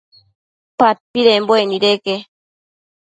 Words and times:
Padpidembuec 0.77 1.63
nideque 1.71 2.15